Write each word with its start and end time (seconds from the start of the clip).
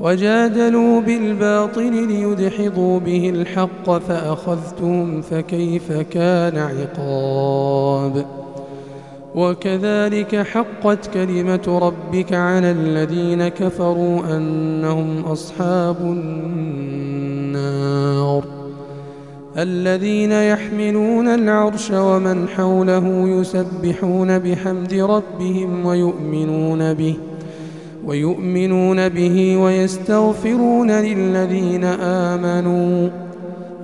وجادلوا 0.00 1.00
بالباطل 1.00 2.06
ليدحضوا 2.08 3.00
به 3.00 3.30
الحق 3.30 3.98
فأخذتهم 3.98 5.22
فكيف 5.22 5.92
كان 5.92 6.58
عقاب. 6.58 8.26
وكذلك 9.34 10.36
حقت 10.36 11.10
كلمة 11.14 11.78
ربك 11.82 12.32
على 12.32 12.70
الذين 12.70 13.48
كفروا 13.48 14.36
أنهم 14.36 15.20
أصحاب 15.20 15.96
النار. 16.00 17.14
الذين 19.58 20.32
يحملون 20.32 21.28
العرش 21.28 21.90
ومن 21.90 22.48
حوله 22.48 23.28
يسبحون 23.28 24.38
بحمد 24.38 24.94
ربهم 24.94 25.86
ويؤمنون 25.86 26.94
به. 26.94 27.16
ويؤمنون 28.06 29.08
به 29.08 29.56
ويستغفرون 29.56 30.90
للذين 30.90 31.84
آمنوا. 31.84 33.08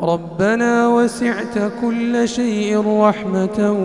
ربنا 0.03 0.89
وسعت 0.89 1.73
كل 1.83 2.29
شيء 2.29 3.01
رحمة 3.01 3.77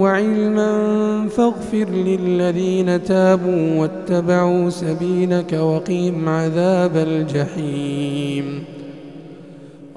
وعلما 0.00 0.72
فاغفر 1.28 1.86
للذين 1.88 3.04
تابوا 3.04 3.80
واتبعوا 3.80 4.70
سبيلك 4.70 5.52
وقيم 5.52 6.28
عذاب 6.28 6.96
الجحيم. 6.96 8.77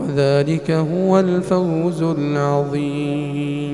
وذلك 0.00 0.70
هو 0.70 1.20
الفوز 1.20 2.02
العظيم. 2.02 3.66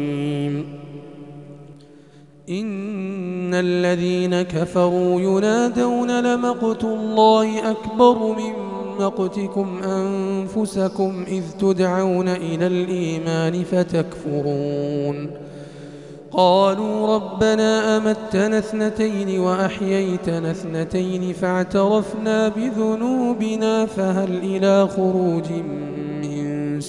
إن 2.50 3.54
الذين 3.54 4.42
كفروا 4.42 5.20
ينادون 5.20 6.20
لمقت 6.20 6.84
الله 6.84 7.70
أكبر 7.70 8.18
من 8.18 8.52
مقتكم 9.00 9.78
أنفسكم 9.84 11.24
إذ 11.28 11.42
تدعون 11.60 12.28
إلى 12.28 12.66
الإيمان 12.66 13.64
فتكفرون. 13.64 15.30
قالوا 16.32 17.14
ربنا 17.14 17.96
أمتنا 17.96 18.58
اثنتين 18.58 19.40
وأحييتنا 19.40 20.50
اثنتين 20.50 21.32
فاعترفنا 21.32 22.48
بذنوبنا 22.48 23.86
فهل 23.86 24.38
إلى 24.38 24.88
خروج 24.88 25.50
من 25.50 25.91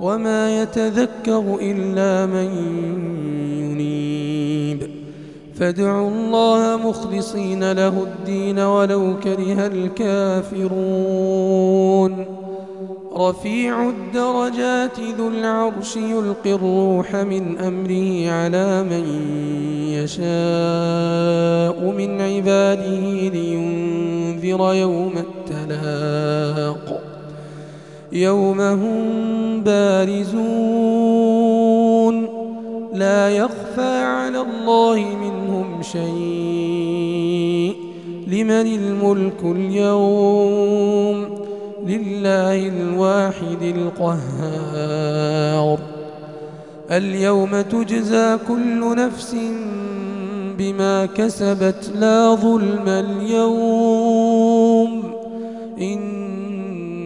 وما 0.00 0.62
يتذكر 0.62 1.58
إلا 1.62 2.26
من 2.26 2.50
ينيب. 3.60 4.90
فادعوا 5.54 6.10
الله 6.10 6.88
مخلصين 6.88 7.72
له 7.72 8.02
الدين 8.02 8.58
ولو 8.58 9.14
كره 9.24 9.66
الكافرون. 9.66 10.70
رفيع 13.16 13.88
الدرجات 13.88 15.00
ذو 15.18 15.28
العرش 15.28 15.96
يلقي 15.96 16.54
الروح 16.54 17.16
من 17.16 17.58
أمره 17.58 18.30
على 18.30 18.82
من 18.82 19.04
يشاء 19.88 21.90
من 21.90 22.20
عباده 22.20 23.28
لينذر 23.28 24.74
يوم 24.74 25.12
التلاق. 25.16 27.09
يوم 28.12 28.60
هم 28.60 29.62
بارزون. 29.62 30.40
لا 32.94 33.28
يخفى 33.28 34.02
على 34.02 34.40
الله 34.40 34.96
منهم 34.96 35.82
شيء. 35.82 37.74
لمن 38.26 38.50
الملك 38.50 39.42
اليوم؟ 39.42 41.24
لله 41.86 42.68
الواحد 42.68 43.62
القهار. 43.62 44.18
اليوم 46.90 47.60
تجزى 47.60 48.38
كل 48.48 48.96
نفس 48.96 49.36
بما 50.58 51.06
كسبت. 51.06 51.92
لا 52.00 52.34
ظلم 52.34 52.88
اليوم. 52.88 53.40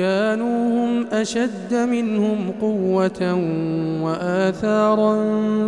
كانوا 0.00 0.68
هم 0.68 1.06
أشد 1.12 1.74
منهم 1.74 2.38
قوة 2.60 3.34
وآثارا 4.02 5.14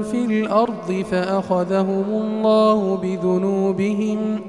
في 0.02 0.24
الأرض 0.24 1.04
فأخذهم 1.10 2.04
الله 2.08 2.96
بذنوبهم 2.96 4.40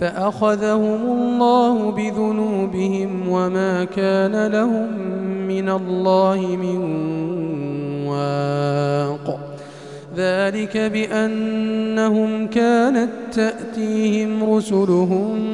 فأخذهم 0.00 1.00
الله 1.06 1.90
بذنوبهم 1.90 3.28
وما 3.28 3.84
كان 3.84 4.46
لهم 4.46 4.88
من 5.48 5.68
الله 5.68 6.56
من 6.62 6.78
واق. 8.06 9.38
ذلك 10.16 10.76
بأنهم 10.76 12.46
كانت 12.46 13.10
تأتيهم 13.32 14.54
رسلهم 14.54 15.53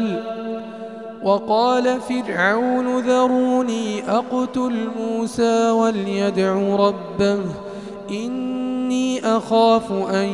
وقال 1.23 2.01
فرعون 2.01 2.99
ذروني 2.99 4.09
أقتل 4.09 4.89
موسى 4.99 5.69
وليدع 5.71 6.53
ربه 6.75 7.39
إني 8.11 9.25
أخاف 9.25 9.91
أن 9.91 10.27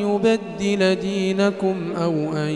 يبدل 0.00 0.94
دينكم 0.94 1.92
أو 1.96 2.12
أن 2.32 2.50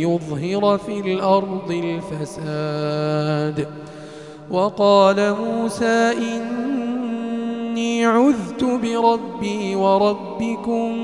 يظهر 0.00 0.78
في 0.78 1.00
الأرض 1.00 1.70
الفساد. 1.70 3.68
وقال 4.50 5.34
موسى 5.40 6.12
إني 6.12 8.06
عذت 8.06 8.64
بربي 8.64 9.76
وربكم 9.76 10.98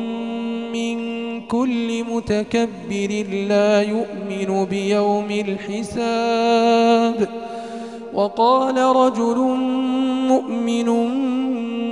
من 0.72 1.07
كل 1.48 2.04
متكبر 2.04 3.24
لا 3.48 3.82
يؤمن 3.82 4.64
بيوم 4.64 5.30
الحساب. 5.30 7.28
وقال 8.14 8.78
رجل 8.78 9.38
مؤمن 10.28 10.88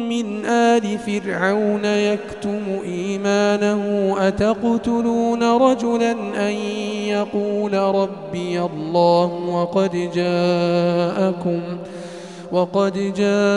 من 0.08 0.44
آل 0.46 0.98
فرعون 0.98 1.84
يكتم 1.84 2.60
إيمانه 2.84 4.14
أتقتلون 4.18 5.42
رجلا 5.42 6.12
أن 6.48 6.54
يقول 7.08 7.74
ربي 7.74 8.60
الله 8.60 9.32
وقد 9.48 10.10
جاءكم 10.14 11.60
وقد 12.52 12.92
جاءكم 13.16 13.56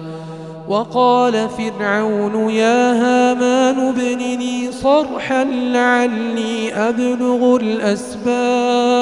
وقال 0.71 1.49
فرعون 1.49 2.49
يا 2.49 2.91
هامان 2.93 3.87
ابن 3.87 4.17
لي 4.17 4.71
صرحا 4.71 5.43
لعلي 5.43 6.73
أبلغ 6.73 7.55
الأسباب. 7.55 8.95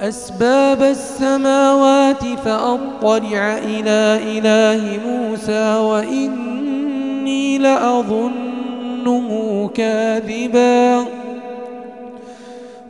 أسباب 0.00 0.82
السماوات 0.82 2.24
فأطلع 2.44 3.58
إلى 3.58 4.20
إله 4.38 5.00
موسى 5.06 5.74
وإني 5.74 7.58
لأظنه 7.58 9.30
كاذباً. 9.74 11.04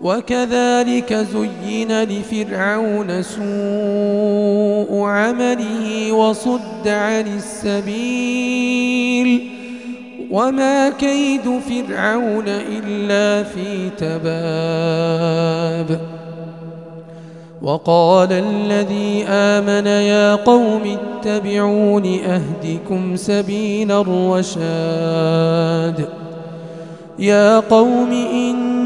وكذلك 0.02 1.14
زين 1.14 2.02
لفرعون 2.02 3.22
سوء 3.22 5.02
عمله 5.04 5.57
وصد 6.12 6.88
عن 6.88 7.24
السبيل 7.36 9.40
وما 10.30 10.90
كيد 10.90 11.60
فرعون 11.68 12.48
إلا 12.48 13.42
في 13.42 13.90
تباب. 13.98 16.00
وقال 17.62 18.32
الذي 18.32 19.24
آمن 19.28 19.86
يا 19.86 20.34
قوم 20.34 20.98
اتبعون 20.98 22.04
أهدكم 22.04 23.16
سبيل 23.16 23.92
الرشاد. 23.92 24.58
يا 27.18 27.60
قوم 27.60 28.12
إن 28.12 28.78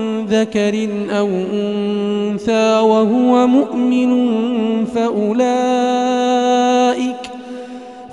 ذكر 0.31 0.87
أو 1.09 1.29
أنثى 1.53 2.79
وهو 2.79 3.47
مؤمن 3.47 4.11
فأولئك 4.85 5.51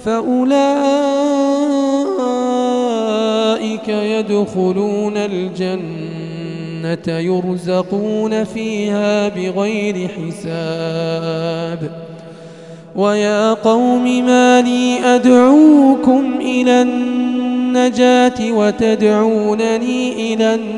فأولئك 0.04 0.58
يدخلون 3.88 5.16
الجنة 5.16 7.08
يرزقون 7.18 8.44
فيها 8.44 9.28
بغير 9.28 10.08
حساب. 10.08 11.90
ويا 12.96 13.52
قوم 13.52 14.26
ما 14.26 14.60
لي 14.60 15.00
أدعوكم 15.04 16.34
إلى 16.40 16.82
النجاة 16.82 18.52
وتدعونني 18.52 20.34
إلى 20.34 20.54
النار 20.54 20.77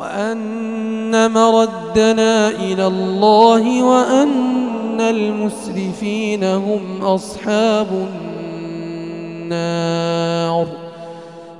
وأن 0.00 1.12
مردنا 1.30 2.48
إلى 2.48 2.86
الله 2.86 3.82
وأن 3.82 5.00
المسرفين 5.00 6.44
هم 6.44 7.02
أصحاب 7.02 8.08
النار. 9.52 10.66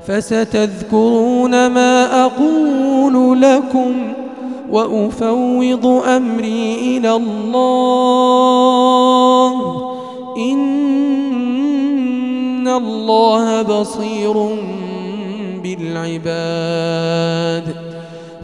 فستذكرون 0.06 1.66
ما 1.66 2.25
أقول 2.25 3.42
لكم 3.42 4.12
وأفوض 4.70 5.87
أمري 5.87 6.97
إلى 6.97 7.16
الله. 7.16 7.61
إن 10.37 12.68
الله 12.68 13.62
بصير 13.62 14.49
بالعباد. 15.62 17.79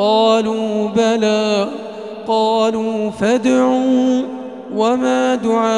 قالوا 0.00 0.88
بلى 0.88 1.68
قالوا 2.28 3.10
فادعوا 3.10 4.22
وما 4.74 5.34
دعاء 5.34 5.70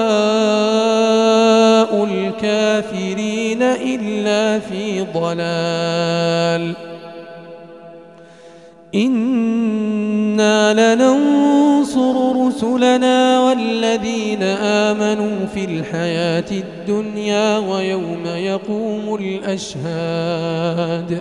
الكافرين 2.05 3.63
إلا 3.63 4.59
في 4.59 5.07
ضلال. 5.15 6.75
إنا 8.95 10.95
لننصر 10.95 12.47
رسلنا 12.47 13.41
والذين 13.41 14.43
آمنوا 14.63 15.47
في 15.55 15.65
الحياة 15.65 16.51
الدنيا 16.51 17.59
ويوم 17.59 18.27
يقوم 18.27 19.19
الأشهاد. 19.21 21.21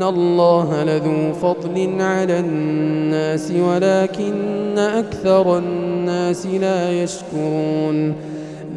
إن 0.00 0.06
الله 0.06 0.84
لذو 0.84 1.32
فضل 1.32 2.00
على 2.00 2.38
الناس 2.38 3.50
ولكن 3.50 4.78
أكثر 4.78 5.58
الناس 5.58 6.46
لا 6.46 7.02
يشكرون 7.02 8.14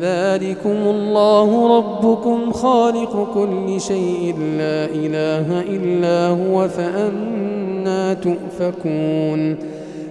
ذلكم 0.02 0.78
الله 0.86 1.78
ربكم 1.78 2.52
خالق 2.52 3.34
كل 3.34 3.82
شيء 3.82 4.36
لا 4.58 4.86
إله 4.86 5.62
إلا 5.62 6.28
هو 6.28 6.68
فأنا 6.68 8.14
تؤفكون 8.14 9.56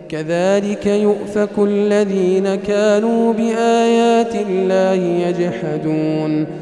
كذلك 0.09 0.87
يؤفك 0.87 1.59
الذين 1.59 2.55
كانوا 2.55 3.33
بآيات 3.33 4.35
الله 4.35 5.29
يجحدون 5.29 6.62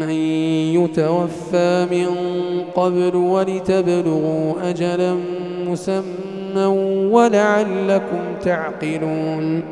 من 0.00 0.10
يتوفى 0.80 1.86
من 1.90 2.06
قبل 2.74 3.16
ولتبلغوا 3.16 4.70
أجلا 4.70 5.16
مسمى 5.66 6.66
ولعلكم 7.12 8.22
تعقلون. 8.42 9.62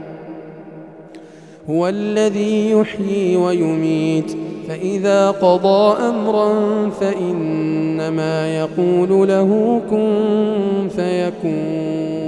هو 1.70 1.88
الذي 1.88 2.70
يحيي 2.70 3.36
ويميت 3.36 4.36
فإذا 4.68 5.30
قضى 5.30 5.98
أمرا 6.08 6.90
فإنما 6.90 8.56
يقول 8.56 9.28
له 9.28 9.80
كن 9.90 10.88
فيكون. 10.96 12.27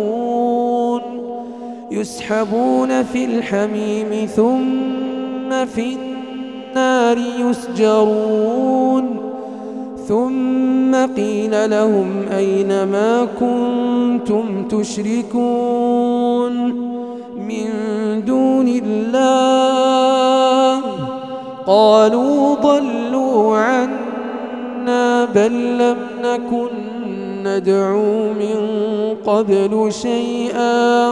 يسحبون 1.91 3.03
في 3.03 3.25
الحميم 3.25 4.25
ثم 4.35 5.65
في 5.65 5.95
النار 5.95 7.17
يسجرون 7.39 9.17
ثم 10.07 10.95
قيل 11.15 11.69
لهم 11.69 12.25
أين 12.37 12.83
ما 12.83 13.27
كنتم 13.39 14.67
تشركون 14.67 16.53
من 17.37 17.67
دون 18.25 18.67
الله 18.67 19.61
قالوا 21.67 22.55
ضلوا 22.55 23.57
عنا 23.57 25.25
بل 25.25 25.77
لم 25.77 25.97
نكن 26.23 26.69
ندعو 27.43 28.33
من 28.33 28.57
قبل 29.25 29.93
شيئا 29.93 31.11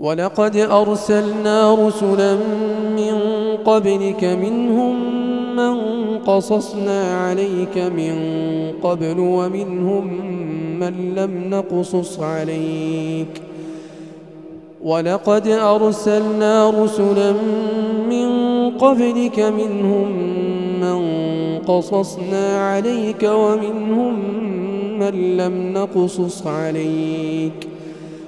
ولقد 0.00 0.56
أرسلنا 0.56 1.74
رسلا 1.74 2.34
من 2.96 3.16
قبلك 3.64 4.24
منهم 4.24 4.94
من 5.56 5.78
قصصنا 6.18 7.16
عليك 7.16 7.78
من 7.78 8.14
قبل 8.82 9.18
ومنهم 9.18 10.06
من 10.80 11.14
لم 11.14 11.50
نقصص 11.50 12.20
عليك 12.20 13.42
ولقد 14.82 15.48
أرسلنا 15.48 16.70
رسلا 16.70 17.32
من 18.10 18.28
قبلك 18.70 19.40
منهم 19.40 20.08
من 20.80 21.00
قصصنا 21.58 22.70
عليك 22.70 23.22
ومنهم 23.22 24.14
من 24.98 25.36
لم 25.36 25.72
نقصص 25.72 26.46
عليك 26.46 27.69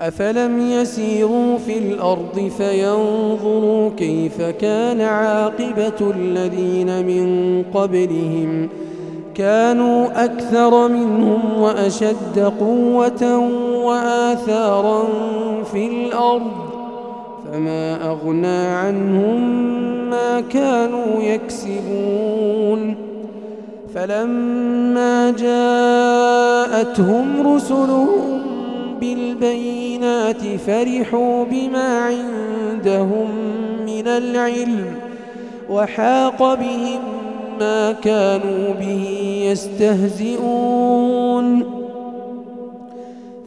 أفلم 0.00 0.60
يسيروا 0.70 1.58
في 1.58 1.78
الأرض 1.78 2.50
فينظروا 2.58 3.90
كيف 3.96 4.42
كان 4.42 5.00
عاقبة 5.00 6.10
الذين 6.16 7.06
من 7.06 7.62
قبلهم 7.74 8.68
كانوا 9.34 10.24
أكثر 10.24 10.88
منهم 10.88 11.60
وأشد 11.60 12.52
قوة 12.60 13.38
وآثارا 13.84 15.04
في 15.72 15.86
الأرض 15.86 16.52
فما 17.52 18.10
أغنى 18.10 18.66
عنهم 18.66 19.70
ما 20.10 20.40
كانوا 20.40 21.22
يكسبون 21.22 22.94
فلما 23.94 25.30
جاءتهم 25.30 26.86
رسلهم 27.54 28.47
بالبينات 29.00 30.42
فرحوا 30.66 31.44
بما 31.44 31.98
عندهم 31.98 33.28
من 33.86 34.06
العلم 34.08 34.94
وحاق 35.70 36.54
بهم 36.54 37.00
ما 37.60 37.92
كانوا 37.92 38.74
به 38.80 39.04
يستهزئون. 39.50 40.98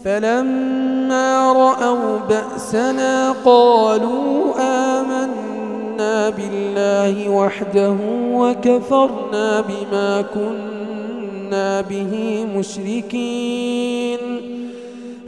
فلما 0.04 1.54
رأوا 1.54 2.20
بأسنا 2.30 3.32
قالوا 3.46 4.54
آمنا 4.60 6.30
بالله 6.30 7.30
وحده 7.30 7.96
وكفرنا 8.34 9.62
بما 9.62 10.22
كنا 10.22 11.82
به 11.82 12.46
مشركين. 12.58 14.20